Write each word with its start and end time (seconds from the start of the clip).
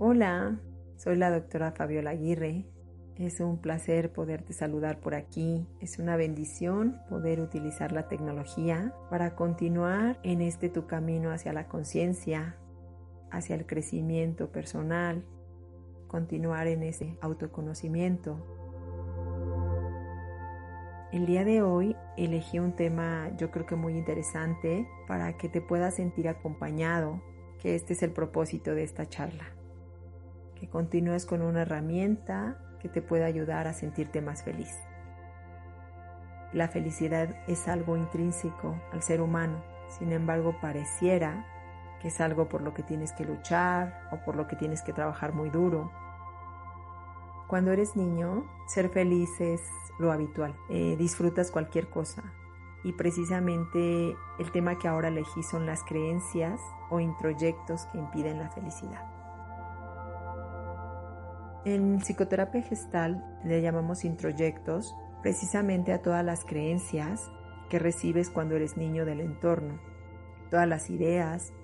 Hola, 0.00 0.58
soy 0.96 1.14
la 1.14 1.30
doctora 1.30 1.70
Fabiola 1.70 2.10
Aguirre. 2.10 2.66
Es 3.14 3.38
un 3.38 3.58
placer 3.58 4.12
poderte 4.12 4.52
saludar 4.52 4.98
por 4.98 5.14
aquí. 5.14 5.68
Es 5.80 6.00
una 6.00 6.16
bendición 6.16 7.00
poder 7.08 7.40
utilizar 7.40 7.92
la 7.92 8.08
tecnología 8.08 8.92
para 9.08 9.36
continuar 9.36 10.18
en 10.24 10.40
este 10.40 10.68
tu 10.68 10.88
camino 10.88 11.30
hacia 11.30 11.52
la 11.52 11.68
conciencia, 11.68 12.56
hacia 13.30 13.54
el 13.54 13.66
crecimiento 13.66 14.50
personal, 14.50 15.24
continuar 16.08 16.66
en 16.66 16.82
ese 16.82 17.16
autoconocimiento. 17.20 18.44
El 21.12 21.24
día 21.24 21.44
de 21.44 21.62
hoy 21.62 21.94
elegí 22.16 22.58
un 22.58 22.74
tema 22.74 23.30
yo 23.36 23.52
creo 23.52 23.64
que 23.64 23.76
muy 23.76 23.96
interesante 23.96 24.88
para 25.06 25.36
que 25.36 25.48
te 25.48 25.60
puedas 25.60 25.94
sentir 25.94 26.26
acompañado, 26.26 27.22
que 27.60 27.76
este 27.76 27.92
es 27.92 28.02
el 28.02 28.10
propósito 28.10 28.74
de 28.74 28.82
esta 28.82 29.06
charla 29.06 29.54
que 30.64 30.70
continúes 30.70 31.26
con 31.26 31.42
una 31.42 31.62
herramienta 31.62 32.56
que 32.80 32.88
te 32.88 33.02
pueda 33.02 33.26
ayudar 33.26 33.68
a 33.68 33.74
sentirte 33.74 34.22
más 34.22 34.42
feliz. 34.42 34.74
La 36.54 36.68
felicidad 36.68 37.36
es 37.48 37.68
algo 37.68 37.98
intrínseco 37.98 38.80
al 38.90 39.02
ser 39.02 39.20
humano, 39.20 39.62
sin 39.98 40.10
embargo 40.12 40.56
pareciera 40.62 41.44
que 42.00 42.08
es 42.08 42.18
algo 42.18 42.48
por 42.48 42.62
lo 42.62 42.72
que 42.72 42.82
tienes 42.82 43.12
que 43.12 43.26
luchar 43.26 44.08
o 44.10 44.24
por 44.24 44.36
lo 44.36 44.46
que 44.46 44.56
tienes 44.56 44.80
que 44.80 44.94
trabajar 44.94 45.34
muy 45.34 45.50
duro. 45.50 45.92
Cuando 47.46 47.70
eres 47.70 47.94
niño, 47.94 48.46
ser 48.66 48.88
feliz 48.88 49.28
es 49.40 49.60
lo 49.98 50.12
habitual, 50.12 50.56
eh, 50.70 50.96
disfrutas 50.96 51.50
cualquier 51.50 51.90
cosa 51.90 52.22
y 52.84 52.92
precisamente 52.92 54.16
el 54.38 54.50
tema 54.50 54.78
que 54.78 54.88
ahora 54.88 55.08
elegí 55.08 55.42
son 55.42 55.66
las 55.66 55.82
creencias 55.84 56.58
o 56.88 57.00
introyectos 57.00 57.84
que 57.92 57.98
impiden 57.98 58.38
la 58.38 58.48
felicidad. 58.48 59.23
En 61.64 62.00
psicoterapia 62.00 62.60
gestal 62.60 63.24
le 63.42 63.62
llamamos 63.62 64.04
introyectos 64.04 64.94
precisamente 65.22 65.94
a 65.94 66.02
todas 66.02 66.22
las 66.22 66.44
creencias 66.44 67.30
que 67.70 67.78
recibes 67.78 68.28
cuando 68.28 68.54
eres 68.54 68.76
niño 68.76 69.06
del 69.06 69.20
entorno, 69.20 69.80
todas 70.50 70.68
las 70.68 70.90
ideas, 70.90 71.54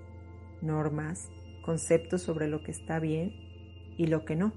normas, 0.62 1.28
conceptos 1.62 2.22
sobre 2.22 2.48
lo 2.48 2.62
que 2.62 2.70
está 2.70 2.98
bien 2.98 3.34
y 3.98 4.06
lo 4.06 4.24
que 4.24 4.36
no, 4.36 4.54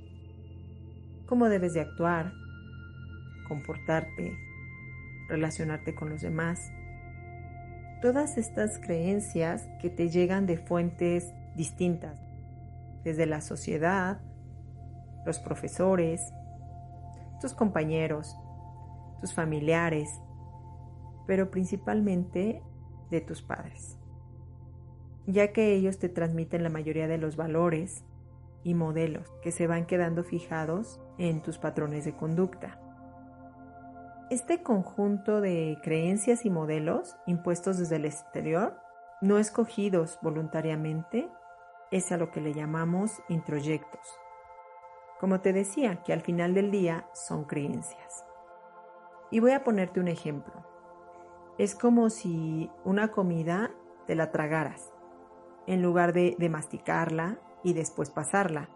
cómo 1.25 1.49
debes 1.49 1.73
de 1.73 1.81
actuar, 1.81 2.31
comportarte, 3.45 4.37
relacionarte 5.27 5.93
con 5.93 6.09
los 6.09 6.21
demás. 6.21 6.71
Todas 8.01 8.37
estas 8.37 8.79
creencias 8.79 9.67
que 9.81 9.89
te 9.89 10.07
llegan 10.07 10.45
de 10.45 10.57
fuentes 10.57 11.33
distintas, 11.57 12.17
desde 13.03 13.25
la 13.25 13.41
sociedad, 13.41 14.21
los 15.25 15.39
profesores, 15.39 16.33
tus 17.39 17.53
compañeros, 17.53 18.37
tus 19.21 19.33
familiares, 19.33 20.09
pero 21.27 21.51
principalmente 21.51 22.61
de 23.09 23.21
tus 23.21 23.41
padres, 23.41 23.97
ya 25.25 25.53
que 25.53 25.73
ellos 25.73 25.99
te 25.99 26.09
transmiten 26.09 26.63
la 26.63 26.69
mayoría 26.69 27.07
de 27.07 27.17
los 27.17 27.35
valores 27.35 28.03
y 28.63 28.73
modelos 28.75 29.29
que 29.41 29.51
se 29.51 29.67
van 29.67 29.85
quedando 29.85 30.23
fijados 30.23 30.99
en 31.17 31.41
tus 31.41 31.57
patrones 31.57 32.05
de 32.05 32.15
conducta. 32.15 32.79
Este 34.29 34.63
conjunto 34.63 35.41
de 35.41 35.77
creencias 35.83 36.45
y 36.45 36.49
modelos 36.49 37.17
impuestos 37.27 37.77
desde 37.77 37.97
el 37.97 38.05
exterior, 38.05 38.79
no 39.21 39.37
escogidos 39.37 40.17
voluntariamente, 40.21 41.29
es 41.91 42.11
a 42.11 42.17
lo 42.17 42.31
que 42.31 42.41
le 42.41 42.53
llamamos 42.53 43.21
introyectos 43.29 44.22
como 45.23 45.39
te 45.39 45.53
decía, 45.53 46.03
que 46.03 46.11
al 46.11 46.19
final 46.19 46.53
del 46.53 46.69
día 46.69 47.07
son 47.13 47.45
creencias. 47.45 48.25
Y 49.31 49.39
voy 49.39 49.51
a 49.51 49.63
ponerte 49.63 50.01
un 50.01 50.09
ejemplo. 50.09 50.53
Es 51.57 51.75
como 51.75 52.09
si 52.09 52.69
una 52.83 53.09
comida 53.09 53.71
te 54.05 54.15
la 54.15 54.33
tragaras, 54.33 54.91
en 55.65 55.81
lugar 55.81 56.11
de, 56.11 56.35
de 56.37 56.49
masticarla 56.49 57.39
y 57.63 57.71
después 57.71 58.09
pasarla. 58.09 58.67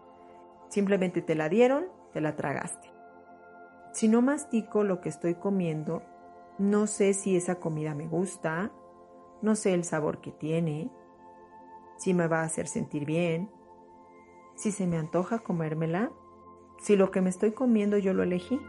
Simplemente 0.70 1.20
te 1.20 1.34
la 1.34 1.50
dieron, 1.50 1.88
te 2.14 2.22
la 2.22 2.34
tragaste. 2.34 2.90
Si 3.92 4.08
no 4.08 4.22
mastico 4.22 4.84
lo 4.84 5.02
que 5.02 5.10
estoy 5.10 5.34
comiendo, 5.34 6.02
no 6.56 6.86
sé 6.86 7.12
si 7.12 7.36
esa 7.36 7.56
comida 7.56 7.94
me 7.94 8.08
gusta, 8.08 8.72
no 9.42 9.54
sé 9.54 9.74
el 9.74 9.84
sabor 9.84 10.22
que 10.22 10.32
tiene, 10.32 10.90
si 11.98 12.14
me 12.14 12.26
va 12.26 12.40
a 12.40 12.44
hacer 12.44 12.68
sentir 12.68 13.04
bien, 13.04 13.50
si 14.54 14.72
se 14.72 14.86
me 14.86 14.96
antoja 14.96 15.40
comérmela 15.40 16.10
si 16.78 16.96
lo 16.96 17.10
que 17.10 17.20
me 17.20 17.30
estoy 17.30 17.52
comiendo 17.52 17.98
yo 17.98 18.14
lo 18.14 18.22
elegí. 18.22 18.60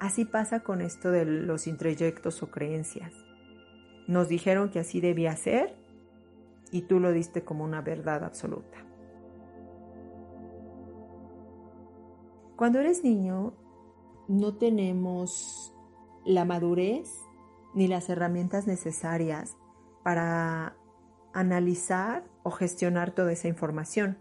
Así 0.00 0.24
pasa 0.24 0.60
con 0.60 0.80
esto 0.80 1.10
de 1.10 1.24
los 1.24 1.66
introyectos 1.66 2.42
o 2.42 2.50
creencias. 2.50 3.12
Nos 4.06 4.28
dijeron 4.28 4.70
que 4.70 4.80
así 4.80 5.00
debía 5.00 5.34
ser 5.36 5.74
y 6.70 6.82
tú 6.82 7.00
lo 7.00 7.12
diste 7.12 7.44
como 7.44 7.64
una 7.64 7.80
verdad 7.80 8.24
absoluta. 8.24 8.78
Cuando 12.56 12.80
eres 12.80 13.04
niño, 13.04 13.54
no 14.28 14.56
tenemos 14.56 15.74
la 16.24 16.44
madurez 16.44 17.10
ni 17.74 17.86
las 17.86 18.08
herramientas 18.08 18.66
necesarias 18.66 19.56
para 20.02 20.76
analizar 21.32 22.24
o 22.42 22.50
gestionar 22.50 23.10
toda 23.10 23.32
esa 23.32 23.48
información 23.48 24.16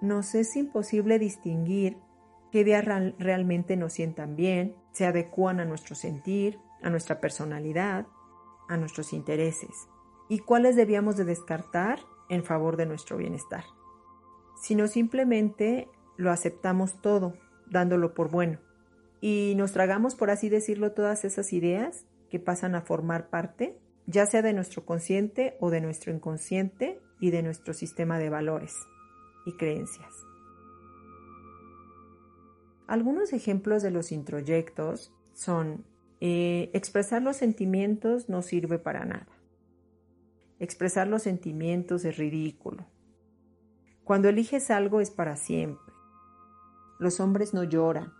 nos 0.00 0.34
es 0.34 0.56
imposible 0.56 1.18
distinguir 1.18 1.98
qué 2.50 2.60
ideas 2.60 2.84
realmente 3.18 3.76
nos 3.76 3.92
sientan 3.92 4.36
bien, 4.36 4.74
se 4.92 5.06
adecúan 5.06 5.60
a 5.60 5.64
nuestro 5.64 5.94
sentir, 5.94 6.58
a 6.82 6.90
nuestra 6.90 7.20
personalidad, 7.20 8.06
a 8.68 8.76
nuestros 8.76 9.12
intereses, 9.12 9.88
y 10.28 10.40
cuáles 10.40 10.76
debíamos 10.76 11.16
de 11.16 11.24
descartar 11.24 12.00
en 12.28 12.44
favor 12.44 12.76
de 12.76 12.86
nuestro 12.86 13.16
bienestar. 13.16 13.64
Sino 14.60 14.88
simplemente 14.88 15.88
lo 16.16 16.30
aceptamos 16.30 17.00
todo, 17.00 17.34
dándolo 17.66 18.14
por 18.14 18.30
bueno, 18.30 18.58
y 19.20 19.54
nos 19.56 19.72
tragamos, 19.72 20.14
por 20.14 20.30
así 20.30 20.48
decirlo, 20.48 20.92
todas 20.92 21.24
esas 21.24 21.52
ideas 21.52 22.06
que 22.30 22.40
pasan 22.40 22.74
a 22.74 22.80
formar 22.80 23.28
parte, 23.28 23.78
ya 24.06 24.26
sea 24.26 24.42
de 24.42 24.54
nuestro 24.54 24.84
consciente 24.84 25.56
o 25.60 25.70
de 25.70 25.80
nuestro 25.80 26.12
inconsciente 26.12 27.00
y 27.20 27.30
de 27.30 27.42
nuestro 27.42 27.74
sistema 27.74 28.18
de 28.18 28.30
valores 28.30 28.74
y 29.44 29.52
creencias. 29.52 30.26
Algunos 32.86 33.32
ejemplos 33.32 33.82
de 33.82 33.90
los 33.90 34.12
introyectos 34.12 35.12
son 35.32 35.84
eh, 36.20 36.70
expresar 36.74 37.22
los 37.22 37.36
sentimientos 37.36 38.28
no 38.28 38.42
sirve 38.42 38.78
para 38.78 39.04
nada. 39.04 39.28
Expresar 40.58 41.06
los 41.06 41.22
sentimientos 41.22 42.04
es 42.04 42.16
ridículo. 42.16 42.86
Cuando 44.04 44.28
eliges 44.28 44.70
algo 44.70 45.00
es 45.00 45.10
para 45.10 45.36
siempre. 45.36 45.94
Los 46.98 47.20
hombres 47.20 47.54
no 47.54 47.64
lloran. 47.64 48.12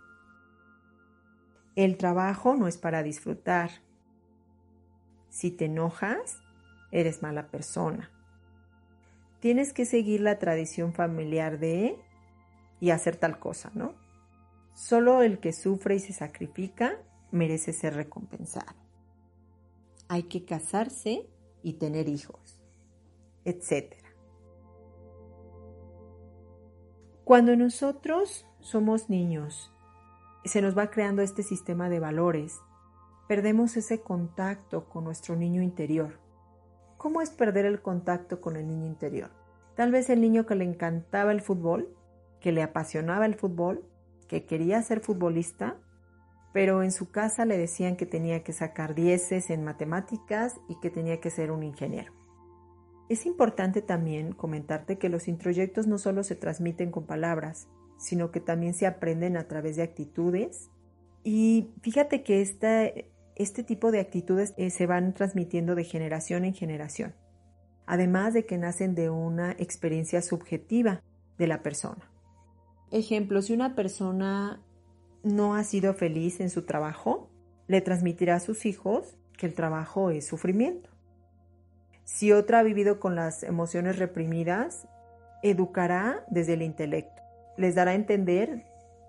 El 1.74 1.96
trabajo 1.96 2.54
no 2.54 2.68
es 2.68 2.78
para 2.78 3.02
disfrutar. 3.02 3.70
Si 5.28 5.50
te 5.50 5.66
enojas, 5.66 6.40
eres 6.92 7.22
mala 7.22 7.48
persona 7.48 8.10
tienes 9.40 9.72
que 9.72 9.86
seguir 9.86 10.20
la 10.20 10.38
tradición 10.38 10.92
familiar 10.92 11.58
de 11.58 11.98
y 12.78 12.90
hacer 12.90 13.16
tal 13.16 13.38
cosa, 13.38 13.70
¿no? 13.74 13.94
Solo 14.74 15.22
el 15.22 15.40
que 15.40 15.52
sufre 15.52 15.96
y 15.96 16.00
se 16.00 16.12
sacrifica 16.12 16.98
merece 17.30 17.72
ser 17.72 17.94
recompensado. 17.94 18.78
Hay 20.08 20.24
que 20.24 20.44
casarse 20.44 21.28
y 21.62 21.74
tener 21.74 22.08
hijos, 22.08 22.60
etc. 23.44 23.94
Cuando 27.24 27.56
nosotros 27.56 28.46
somos 28.60 29.08
niños, 29.08 29.72
se 30.44 30.62
nos 30.62 30.76
va 30.76 30.90
creando 30.90 31.22
este 31.22 31.42
sistema 31.42 31.88
de 31.88 32.00
valores, 32.00 32.58
perdemos 33.28 33.76
ese 33.76 34.00
contacto 34.00 34.88
con 34.88 35.04
nuestro 35.04 35.36
niño 35.36 35.62
interior 35.62 36.19
¿Cómo 37.00 37.22
es 37.22 37.30
perder 37.30 37.64
el 37.64 37.80
contacto 37.80 38.42
con 38.42 38.56
el 38.56 38.68
niño 38.68 38.86
interior? 38.86 39.30
Tal 39.74 39.90
vez 39.90 40.10
el 40.10 40.20
niño 40.20 40.44
que 40.44 40.54
le 40.54 40.66
encantaba 40.66 41.32
el 41.32 41.40
fútbol, 41.40 41.96
que 42.40 42.52
le 42.52 42.62
apasionaba 42.62 43.24
el 43.24 43.36
fútbol, 43.36 43.88
que 44.28 44.44
quería 44.44 44.82
ser 44.82 45.00
futbolista, 45.00 45.78
pero 46.52 46.82
en 46.82 46.92
su 46.92 47.10
casa 47.10 47.46
le 47.46 47.56
decían 47.56 47.96
que 47.96 48.04
tenía 48.04 48.44
que 48.44 48.52
sacar 48.52 48.94
dieces 48.94 49.48
en 49.48 49.64
matemáticas 49.64 50.60
y 50.68 50.78
que 50.80 50.90
tenía 50.90 51.20
que 51.20 51.30
ser 51.30 51.52
un 51.52 51.62
ingeniero. 51.62 52.12
Es 53.08 53.24
importante 53.24 53.80
también 53.80 54.32
comentarte 54.32 54.98
que 54.98 55.08
los 55.08 55.26
introyectos 55.26 55.86
no 55.86 55.96
solo 55.96 56.22
se 56.22 56.36
transmiten 56.36 56.90
con 56.90 57.06
palabras, 57.06 57.66
sino 57.96 58.30
que 58.30 58.40
también 58.40 58.74
se 58.74 58.86
aprenden 58.86 59.38
a 59.38 59.48
través 59.48 59.76
de 59.76 59.84
actitudes. 59.84 60.68
Y 61.24 61.72
fíjate 61.80 62.22
que 62.22 62.42
esta 62.42 62.92
este 63.42 63.64
tipo 63.64 63.90
de 63.90 64.00
actitudes 64.00 64.54
eh, 64.56 64.70
se 64.70 64.86
van 64.86 65.14
transmitiendo 65.14 65.74
de 65.74 65.84
generación 65.84 66.44
en 66.44 66.54
generación. 66.54 67.14
además 67.86 68.34
de 68.34 68.46
que 68.46 68.56
nacen 68.56 68.94
de 68.94 69.10
una 69.10 69.50
experiencia 69.58 70.22
subjetiva 70.22 71.02
de 71.38 71.48
la 71.48 71.60
persona. 71.60 72.08
Ejemplo, 72.92 73.42
si 73.42 73.52
una 73.52 73.74
persona 73.74 74.62
no 75.24 75.56
ha 75.56 75.64
sido 75.64 75.92
feliz 75.94 76.38
en 76.38 76.50
su 76.50 76.62
trabajo, 76.62 77.30
le 77.66 77.80
transmitirá 77.80 78.36
a 78.36 78.40
sus 78.40 78.64
hijos 78.64 79.16
que 79.36 79.46
el 79.46 79.54
trabajo 79.54 80.10
es 80.10 80.24
sufrimiento. 80.24 80.88
Si 82.04 82.30
otra 82.30 82.60
ha 82.60 82.62
vivido 82.62 83.00
con 83.00 83.16
las 83.16 83.42
emociones 83.42 83.98
reprimidas, 83.98 84.86
educará 85.42 86.24
desde 86.30 86.52
el 86.52 86.62
intelecto. 86.62 87.22
Les 87.56 87.74
dará 87.74 87.90
a 87.90 87.94
entender, 87.94 88.66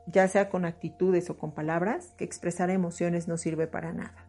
ya 0.07 0.27
sea 0.27 0.49
con 0.49 0.65
actitudes 0.65 1.29
o 1.29 1.37
con 1.37 1.51
palabras, 1.51 2.13
que 2.17 2.23
expresar 2.23 2.69
emociones 2.69 3.27
no 3.27 3.37
sirve 3.37 3.67
para 3.67 3.93
nada. 3.93 4.27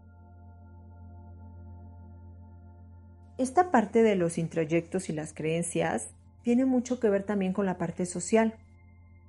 Esta 3.39 3.71
parte 3.71 4.03
de 4.03 4.15
los 4.15 4.39
introyectos 4.39 5.09
y 5.09 5.13
las 5.13 5.33
creencias 5.33 6.11
tiene 6.43 6.65
mucho 6.65 7.01
que 7.01 7.09
ver 7.09 7.25
también 7.25 7.53
con 7.53 7.67
la 7.67 7.79
parte 7.79 8.07
social. 8.07 8.55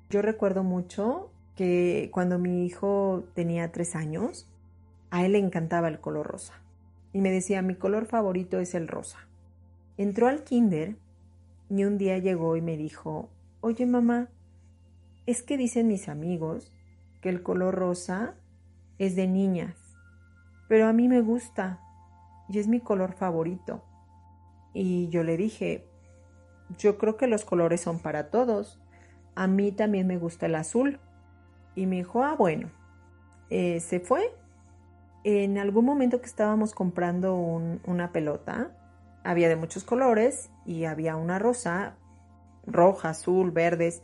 Yo 0.10 0.22
recuerdo 0.22 0.64
mucho 0.64 1.32
que 1.56 2.10
cuando 2.14 2.38
mi 2.38 2.66
hijo 2.66 3.24
tenía 3.34 3.72
tres 3.72 3.96
años, 3.96 4.48
a 5.10 5.26
él 5.26 5.34
le 5.34 5.40
encantaba 5.40 5.88
el 5.88 6.00
color 6.00 6.28
rosa. 6.28 6.54
Y 7.14 7.22
me 7.22 7.32
decía, 7.32 7.62
mi 7.62 7.76
color 7.76 8.06
favorito 8.06 8.60
es 8.60 8.74
el 8.74 8.88
rosa. 8.88 9.20
Entró 9.98 10.28
al 10.28 10.44
kinder 10.44 10.96
y 11.70 11.84
un 11.84 11.98
día 11.98 12.18
llegó 12.18 12.58
y 12.58 12.62
me 12.62 12.78
dijo, 12.78 13.30
oye 13.62 13.86
mamá, 13.86 14.30
es 15.26 15.44
que 15.44 15.58
dicen 15.58 15.88
mis 15.88 16.10
amigos 16.10 16.74
que 17.22 17.30
el 17.30 17.44
color 17.44 17.76
rosa 17.76 18.36
es 18.98 19.16
de 19.16 19.28
niñas, 19.28 19.76
pero 20.68 20.88
a 20.88 20.94
mí 20.94 21.08
me 21.08 21.22
gusta 21.22 21.80
y 22.50 22.60
es 22.60 22.68
mi 22.68 22.80
color 22.80 23.14
favorito. 23.14 23.84
Y 24.74 25.08
yo 25.10 25.24
le 25.24 25.38
dije, 25.38 25.88
yo 26.78 26.98
creo 26.98 27.18
que 27.18 27.28
los 27.28 27.46
colores 27.46 27.82
son 27.82 28.00
para 28.00 28.30
todos. 28.30 28.82
A 29.36 29.48
mí 29.48 29.72
también 29.72 30.08
me 30.08 30.18
gusta 30.18 30.48
el 30.48 30.56
azul. 30.56 31.00
Y 31.76 31.86
me 31.86 31.98
dijo, 31.98 32.24
ah, 32.24 32.36
bueno, 32.38 32.70
eh, 33.50 33.80
se 33.80 34.00
fue. 34.00 34.36
En 35.24 35.58
algún 35.58 35.86
momento 35.86 36.20
que 36.20 36.26
estábamos 36.26 36.74
comprando 36.74 37.36
una 37.36 38.12
pelota, 38.12 38.72
había 39.24 39.48
de 39.48 39.56
muchos 39.56 39.84
colores 39.84 40.52
y 40.66 40.86
había 40.86 41.16
una 41.16 41.40
rosa, 41.40 41.96
roja, 42.66 43.10
azul, 43.10 43.52
verdes. 43.52 44.04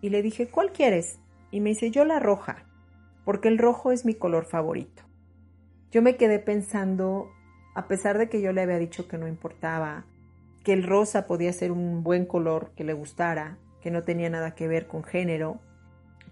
Y 0.00 0.10
le 0.10 0.22
dije, 0.22 0.48
¿cuál 0.48 0.72
quieres? 0.72 1.18
Y 1.50 1.60
me 1.60 1.70
dice, 1.70 1.90
yo 1.90 2.04
la 2.04 2.18
roja, 2.18 2.64
porque 3.24 3.48
el 3.48 3.58
rojo 3.58 3.92
es 3.92 4.04
mi 4.04 4.14
color 4.14 4.44
favorito. 4.44 5.02
Yo 5.90 6.02
me 6.02 6.16
quedé 6.16 6.38
pensando, 6.38 7.30
a 7.74 7.88
pesar 7.88 8.18
de 8.18 8.28
que 8.28 8.40
yo 8.40 8.52
le 8.52 8.62
había 8.62 8.78
dicho 8.78 9.08
que 9.08 9.18
no 9.18 9.26
importaba, 9.26 10.06
que 10.64 10.72
el 10.72 10.84
rosa 10.84 11.26
podía 11.26 11.52
ser 11.52 11.72
un 11.72 12.02
buen 12.02 12.26
color 12.26 12.72
que 12.76 12.84
le 12.84 12.92
gustara, 12.92 13.58
que 13.80 13.90
no 13.90 14.04
tenía 14.04 14.30
nada 14.30 14.54
que 14.54 14.68
ver 14.68 14.86
con 14.86 15.02
género, 15.02 15.60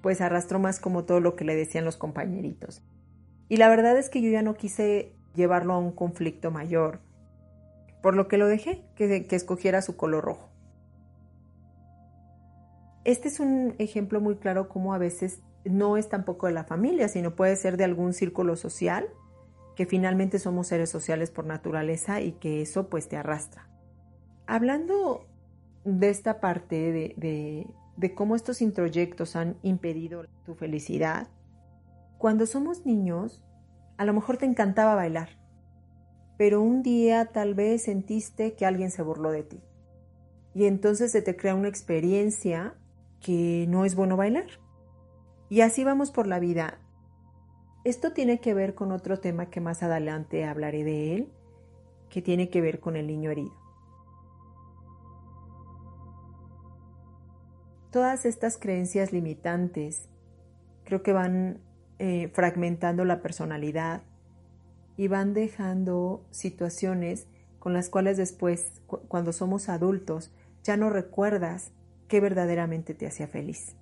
pues 0.02 0.20
arrastró 0.20 0.58
más 0.58 0.80
como 0.80 1.04
todo 1.04 1.20
lo 1.20 1.34
que 1.34 1.44
le 1.44 1.56
decían 1.56 1.84
los 1.84 1.96
compañeritos. 1.96 2.82
Y 3.48 3.56
la 3.56 3.68
verdad 3.68 3.98
es 3.98 4.10
que 4.10 4.20
yo 4.20 4.30
ya 4.30 4.42
no 4.42 4.54
quise 4.54 5.14
llevarlo 5.34 5.74
a 5.74 5.78
un 5.78 5.92
conflicto 5.92 6.50
mayor, 6.50 7.00
por 8.02 8.14
lo 8.14 8.28
que 8.28 8.38
lo 8.38 8.46
dejé, 8.46 8.84
que, 8.94 9.26
que 9.26 9.36
escogiera 9.36 9.82
su 9.82 9.96
color 9.96 10.24
rojo. 10.24 10.50
Este 13.08 13.28
es 13.28 13.40
un 13.40 13.74
ejemplo 13.78 14.20
muy 14.20 14.36
claro 14.36 14.68
como 14.68 14.92
a 14.92 14.98
veces 14.98 15.40
no 15.64 15.96
es 15.96 16.10
tampoco 16.10 16.46
de 16.46 16.52
la 16.52 16.64
familia, 16.64 17.08
sino 17.08 17.34
puede 17.34 17.56
ser 17.56 17.78
de 17.78 17.84
algún 17.84 18.12
círculo 18.12 18.54
social, 18.54 19.08
que 19.76 19.86
finalmente 19.86 20.38
somos 20.38 20.66
seres 20.66 20.90
sociales 20.90 21.30
por 21.30 21.46
naturaleza 21.46 22.20
y 22.20 22.32
que 22.32 22.60
eso 22.60 22.90
pues 22.90 23.08
te 23.08 23.16
arrastra. 23.16 23.66
Hablando 24.46 25.26
de 25.86 26.10
esta 26.10 26.38
parte 26.38 26.92
de, 27.16 27.66
de 27.96 28.14
cómo 28.14 28.36
estos 28.36 28.60
introyectos 28.60 29.36
han 29.36 29.56
impedido 29.62 30.26
tu 30.44 30.54
felicidad, 30.54 31.28
cuando 32.18 32.44
somos 32.44 32.84
niños, 32.84 33.42
a 33.96 34.04
lo 34.04 34.12
mejor 34.12 34.36
te 34.36 34.44
encantaba 34.44 34.94
bailar, 34.94 35.30
pero 36.36 36.60
un 36.60 36.82
día 36.82 37.24
tal 37.24 37.54
vez 37.54 37.84
sentiste 37.84 38.52
que 38.52 38.66
alguien 38.66 38.90
se 38.90 39.00
burló 39.00 39.30
de 39.30 39.44
ti. 39.44 39.62
Y 40.54 40.66
entonces 40.66 41.10
se 41.10 41.22
te 41.22 41.36
crea 41.36 41.54
una 41.54 41.68
experiencia 41.68 42.74
que 43.20 43.66
no 43.68 43.84
es 43.84 43.94
bueno 43.94 44.16
bailar. 44.16 44.46
Y 45.48 45.62
así 45.62 45.84
vamos 45.84 46.10
por 46.10 46.26
la 46.26 46.38
vida. 46.38 46.78
Esto 47.84 48.12
tiene 48.12 48.40
que 48.40 48.54
ver 48.54 48.74
con 48.74 48.92
otro 48.92 49.18
tema 49.18 49.50
que 49.50 49.60
más 49.60 49.82
adelante 49.82 50.44
hablaré 50.44 50.84
de 50.84 51.14
él, 51.14 51.32
que 52.10 52.22
tiene 52.22 52.50
que 52.50 52.60
ver 52.60 52.80
con 52.80 52.96
el 52.96 53.06
niño 53.06 53.30
herido. 53.30 53.54
Todas 57.90 58.26
estas 58.26 58.58
creencias 58.58 59.12
limitantes 59.12 60.10
creo 60.84 61.02
que 61.02 61.12
van 61.12 61.60
eh, 61.98 62.28
fragmentando 62.34 63.04
la 63.04 63.22
personalidad 63.22 64.02
y 64.96 65.08
van 65.08 65.32
dejando 65.32 66.26
situaciones 66.30 67.26
con 67.58 67.72
las 67.72 67.88
cuales 67.88 68.16
después, 68.16 68.82
cuando 68.86 69.32
somos 69.32 69.68
adultos, 69.68 70.30
ya 70.62 70.76
no 70.76 70.90
recuerdas 70.90 71.72
qué 72.08 72.20
verdaderamente 72.20 72.94
te 72.94 73.06
hacía 73.06 73.28
feliz. 73.28 73.76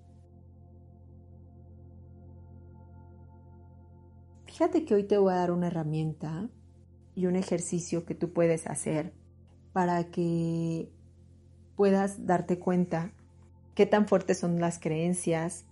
Fíjate 4.47 4.85
que 4.85 4.95
hoy 4.95 5.05
te 5.05 5.19
voy 5.19 5.33
a 5.33 5.37
dar 5.37 5.51
una 5.51 5.67
herramienta 5.67 6.49
y 7.15 7.27
un 7.27 7.37
ejercicio 7.37 8.05
que 8.05 8.15
tú 8.15 8.33
puedes 8.33 8.67
hacer 8.67 9.13
para 9.73 10.05
que 10.11 10.91
puedas 11.77 12.27
darte 12.27 12.59
cuenta 12.59 13.13
qué 13.75 13.85
tan 13.85 14.09
fuertes 14.09 14.39
son 14.39 14.61
las 14.61 14.79
creencias 14.79 15.67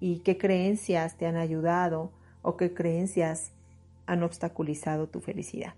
y 0.00 0.18
qué 0.20 0.36
creencias 0.36 1.16
te 1.16 1.26
han 1.26 1.36
ayudado 1.36 2.12
o 2.42 2.58
qué 2.58 2.74
creencias 2.74 3.54
han 4.06 4.22
obstaculizado 4.22 5.08
tu 5.08 5.20
felicidad. 5.20 5.74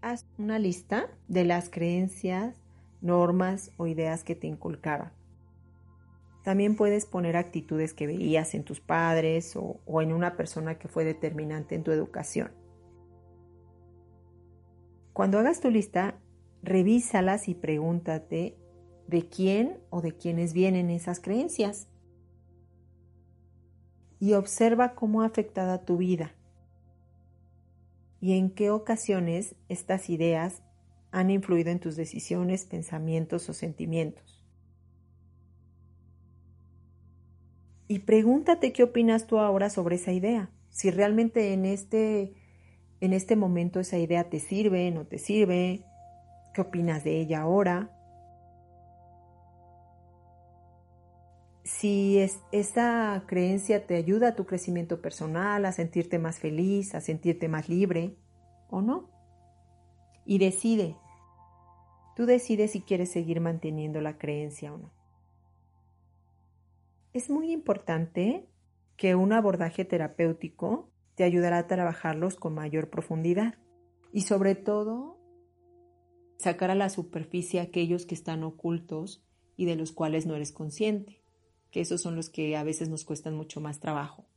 Haz 0.00 0.26
una 0.38 0.60
lista 0.60 1.08
de 1.26 1.44
las 1.44 1.70
creencias, 1.70 2.60
normas 3.04 3.70
o 3.76 3.86
ideas 3.86 4.24
que 4.24 4.34
te 4.34 4.46
inculcaban. 4.46 5.12
También 6.42 6.76
puedes 6.76 7.06
poner 7.06 7.36
actitudes 7.36 7.94
que 7.94 8.06
veías 8.06 8.54
en 8.54 8.64
tus 8.64 8.80
padres 8.80 9.56
o, 9.56 9.80
o 9.86 10.02
en 10.02 10.12
una 10.12 10.36
persona 10.36 10.78
que 10.78 10.88
fue 10.88 11.04
determinante 11.04 11.74
en 11.74 11.84
tu 11.84 11.90
educación. 11.90 12.50
Cuando 15.12 15.38
hagas 15.38 15.60
tu 15.60 15.70
lista, 15.70 16.16
revísalas 16.62 17.48
y 17.48 17.54
pregúntate 17.54 18.58
de 19.06 19.28
quién 19.28 19.78
o 19.90 20.00
de 20.00 20.16
quiénes 20.16 20.52
vienen 20.52 20.90
esas 20.90 21.20
creencias 21.20 21.88
y 24.18 24.32
observa 24.32 24.94
cómo 24.94 25.22
ha 25.22 25.26
afectado 25.26 25.72
a 25.72 25.84
tu 25.84 25.98
vida 25.98 26.34
y 28.20 28.38
en 28.38 28.50
qué 28.50 28.70
ocasiones 28.70 29.54
estas 29.68 30.08
ideas 30.08 30.62
han 31.14 31.30
influido 31.30 31.70
en 31.70 31.78
tus 31.78 31.94
decisiones, 31.94 32.64
pensamientos 32.64 33.48
o 33.48 33.52
sentimientos. 33.52 34.44
Y 37.86 38.00
pregúntate 38.00 38.72
qué 38.72 38.82
opinas 38.82 39.28
tú 39.28 39.38
ahora 39.38 39.70
sobre 39.70 39.96
esa 39.96 40.10
idea, 40.10 40.50
si 40.70 40.90
realmente 40.90 41.52
en 41.52 41.66
este, 41.66 42.34
en 43.00 43.12
este 43.12 43.36
momento 43.36 43.78
esa 43.78 43.96
idea 43.96 44.28
te 44.28 44.40
sirve, 44.40 44.90
no 44.90 45.06
te 45.06 45.18
sirve, 45.18 45.84
qué 46.52 46.62
opinas 46.62 47.04
de 47.04 47.20
ella 47.20 47.42
ahora, 47.42 47.92
si 51.62 52.18
es, 52.18 52.40
esa 52.50 53.22
creencia 53.26 53.86
te 53.86 53.94
ayuda 53.94 54.28
a 54.28 54.34
tu 54.34 54.46
crecimiento 54.46 55.00
personal, 55.00 55.64
a 55.64 55.70
sentirte 55.70 56.18
más 56.18 56.40
feliz, 56.40 56.94
a 56.96 57.00
sentirte 57.00 57.48
más 57.48 57.68
libre 57.68 58.16
o 58.68 58.82
no. 58.82 59.10
Y 60.26 60.38
decide, 60.38 60.96
tú 62.16 62.26
decides 62.26 62.72
si 62.72 62.80
quieres 62.80 63.10
seguir 63.10 63.40
manteniendo 63.40 64.00
la 64.00 64.18
creencia 64.18 64.72
o 64.72 64.78
no. 64.78 64.92
Es 67.12 67.30
muy 67.30 67.52
importante 67.52 68.48
que 68.96 69.14
un 69.14 69.32
abordaje 69.32 69.84
terapéutico 69.84 70.90
te 71.14 71.24
ayudará 71.24 71.58
a 71.58 71.66
trabajarlos 71.66 72.36
con 72.36 72.54
mayor 72.54 72.90
profundidad 72.90 73.54
y 74.12 74.22
sobre 74.22 74.54
todo 74.54 75.18
sacar 76.38 76.70
a 76.70 76.74
la 76.74 76.88
superficie 76.88 77.60
aquellos 77.60 78.06
que 78.06 78.14
están 78.14 78.42
ocultos 78.42 79.24
y 79.56 79.66
de 79.66 79.76
los 79.76 79.92
cuales 79.92 80.26
no 80.26 80.34
eres 80.34 80.52
consciente 80.52 81.24
que 81.74 81.80
esos 81.80 82.02
son 82.02 82.14
los 82.14 82.30
que 82.30 82.56
a 82.56 82.62
veces 82.62 82.88
nos 82.88 83.04
cuestan 83.04 83.34
mucho 83.34 83.60
más 83.60 83.80
trabajo. 83.80 84.28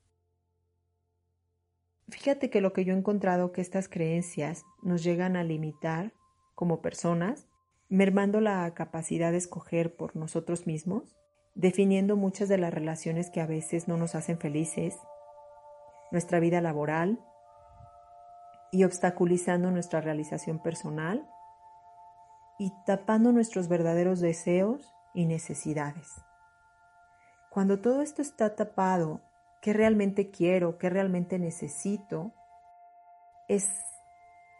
Fíjate 2.10 2.50
que 2.50 2.62
lo 2.62 2.74
que 2.74 2.84
yo 2.84 2.94
he 2.94 2.98
encontrado 2.98 3.52
que 3.52 3.62
estas 3.62 3.88
creencias 3.88 4.64
nos 4.82 5.04
llegan 5.04 5.36
a 5.36 5.44
limitar 5.44 6.16
como 6.56 6.82
personas, 6.82 7.48
mermando 7.90 8.42
la 8.42 8.74
capacidad 8.74 9.32
de 9.32 9.38
escoger 9.38 9.96
por 9.96 10.16
nosotros 10.16 10.68
mismos, 10.68 11.18
definiendo 11.56 12.16
muchas 12.16 12.50
de 12.50 12.58
las 12.58 12.74
relaciones 12.74 13.30
que 13.30 13.42
a 13.42 13.48
veces 13.48 13.88
no 13.88 13.98
nos 13.98 14.16
hacen 14.16 14.38
felices, 14.38 14.98
nuestra 16.12 16.40
vida 16.40 16.62
laboral 16.62 17.20
y 18.72 18.84
obstaculizando 18.84 19.72
nuestra 19.72 20.02
realización 20.02 20.60
personal 20.60 21.28
y 22.60 22.74
tapando 22.86 23.32
nuestros 23.32 23.68
verdaderos 23.68 24.20
deseos 24.20 24.94
y 25.14 25.26
necesidades. 25.26 26.22
Cuando 27.50 27.80
todo 27.80 28.02
esto 28.02 28.22
está 28.22 28.56
tapado, 28.56 29.22
¿qué 29.62 29.74
realmente 29.74 30.30
quiero? 30.30 30.78
¿Qué 30.78 30.90
realmente 30.90 31.40
necesito? 31.40 32.34
Es 33.48 33.70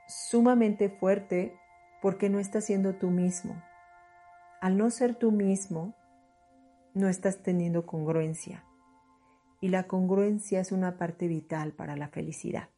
sumamente 0.08 0.90
fuerte 0.90 1.54
porque 2.02 2.30
no 2.30 2.40
estás 2.40 2.66
siendo 2.66 2.96
tú 2.96 3.10
mismo. 3.10 3.62
Al 4.62 4.78
no 4.78 4.90
ser 4.90 5.16
tú 5.16 5.32
mismo, 5.32 5.96
no 6.94 7.08
estás 7.08 7.42
teniendo 7.44 7.86
congruencia. 7.86 8.64
Y 9.62 9.70
la 9.70 9.84
congruencia 9.84 10.60
es 10.60 10.72
una 10.72 10.98
parte 10.98 11.28
vital 11.28 11.74
para 11.74 11.96
la 11.96 12.08
felicidad. 12.08 12.70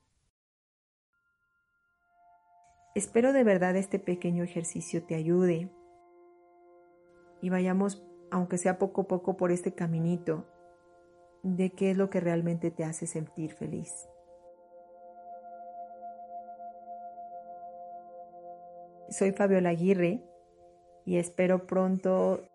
Espero 2.96 3.34
de 3.34 3.44
verdad 3.44 3.76
este 3.76 4.00
pequeño 4.00 4.44
ejercicio 4.44 5.04
te 5.04 5.16
ayude 5.16 5.72
y 7.42 7.50
vayamos, 7.50 8.04
aunque 8.32 8.58
sea 8.58 8.80
poco 8.80 9.02
a 9.02 9.08
poco, 9.08 9.38
por 9.38 9.52
este 9.52 9.74
caminito 9.74 10.48
de 11.44 11.72
qué 11.72 11.92
es 11.92 11.98
lo 11.98 12.10
que 12.10 12.20
realmente 12.20 12.72
te 12.72 12.84
hace 12.84 13.08
sentir 13.08 13.54
feliz. 13.54 14.10
Soy 19.12 19.32
Fabiola 19.32 19.70
Aguirre 19.70 20.24
y 21.04 21.18
espero 21.18 21.66
pronto 21.66 22.48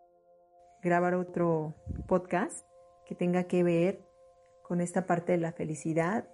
grabar 0.82 1.14
otro 1.14 1.74
podcast 2.06 2.64
que 3.06 3.16
tenga 3.16 3.44
que 3.44 3.64
ver 3.64 4.00
con 4.62 4.80
esta 4.80 5.04
parte 5.04 5.32
de 5.32 5.38
la 5.38 5.52
felicidad 5.52 6.28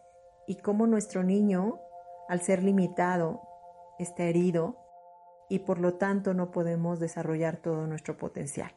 y 0.46 0.56
cómo 0.56 0.86
nuestro 0.86 1.22
niño, 1.22 1.80
al 2.28 2.42
ser 2.42 2.62
limitado, 2.62 3.40
está 3.98 4.24
herido 4.24 4.76
y 5.48 5.60
por 5.60 5.78
lo 5.78 5.94
tanto 5.94 6.34
no 6.34 6.50
podemos 6.50 7.00
desarrollar 7.00 7.56
todo 7.56 7.86
nuestro 7.86 8.18
potencial. 8.18 8.72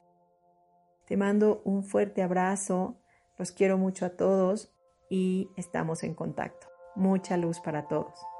Te 1.05 1.17
mando 1.17 1.61
un 1.65 1.83
fuerte 1.83 2.21
abrazo, 2.21 2.95
los 3.37 3.51
quiero 3.51 3.77
mucho 3.77 4.05
a 4.05 4.11
todos 4.11 4.73
y 5.09 5.49
estamos 5.57 6.03
en 6.03 6.15
contacto. 6.15 6.67
Mucha 6.95 7.35
luz 7.35 7.59
para 7.59 7.87
todos. 7.87 8.32